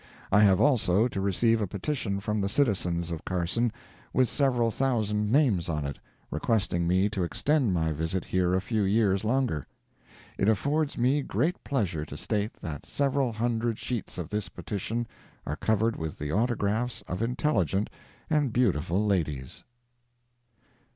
I 0.31 0.39
have 0.41 0.59
also 0.59 1.07
to 1.07 1.21
receive 1.21 1.61
a 1.61 1.67
petition 1.67 2.19
from 2.19 2.47
citizens 2.49 3.11
of 3.11 3.23
Carson, 3.23 3.71
with 4.13 4.29
several 4.29 4.71
thousand 4.71 5.31
names 5.31 5.69
on 5.69 5.85
it, 5.85 5.99
requesting 6.31 6.87
me 6.87 7.07
to 7.09 7.23
extend 7.23 7.71
my 7.71 7.91
visit 7.91 8.25
here 8.25 8.55
a 8.55 8.61
few 8.61 8.81
years 8.81 9.23
longer. 9.23 9.67
It 10.39 10.49
affords 10.49 10.97
me 10.97 11.21
great 11.21 11.63
pleasure 11.63 12.03
to 12.05 12.17
state 12.17 12.53
that 12.63 12.87
several 12.87 13.31
hundred 13.31 13.77
sheets 13.77 14.17
of 14.17 14.31
this 14.31 14.49
petition 14.49 15.05
are 15.45 15.55
covered 15.55 15.95
with 15.97 16.17
the 16.17 16.31
autographs 16.31 17.03
of 17.03 17.21
intelligent 17.21 17.87
and 18.27 18.51
beautiful 18.51 19.05
ladies. 19.05 19.63